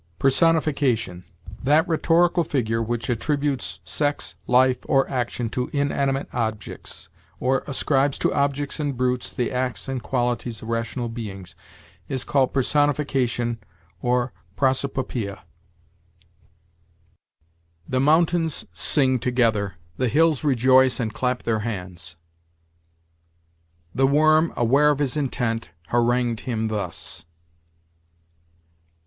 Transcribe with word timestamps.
PERSONIFICATION. 0.17 1.25
That 1.61 1.87
rhetorical 1.87 2.43
figure 2.43 2.81
which 2.81 3.07
attributes 3.07 3.81
sex, 3.85 4.33
life, 4.47 4.79
or 4.85 5.07
action 5.07 5.47
to 5.51 5.69
inanimate 5.73 6.25
objects, 6.33 7.07
or 7.39 7.63
ascribes 7.67 8.17
to 8.17 8.33
objects 8.33 8.79
and 8.79 8.97
brutes 8.97 9.31
the 9.31 9.51
acts 9.51 9.87
and 9.87 10.01
qualities 10.01 10.63
of 10.63 10.69
rational 10.69 11.07
beings, 11.07 11.53
is 12.09 12.23
called 12.23 12.51
personification 12.51 13.59
or 14.01 14.33
prosopopœia. 14.57 15.41
"The 17.87 17.99
mountains 17.99 18.65
sing 18.73 19.19
together, 19.19 19.75
the 19.97 20.07
hills 20.09 20.43
rejoice 20.43 20.99
and 20.99 21.13
clap 21.13 21.43
their 21.43 21.59
hands." 21.59 22.15
"The 23.93 24.07
worm, 24.07 24.51
aware 24.55 24.89
of 24.89 24.97
his 24.97 25.15
intent, 25.15 25.69
harangued 25.89 26.39
him 26.39 26.69
thus." 26.69 27.23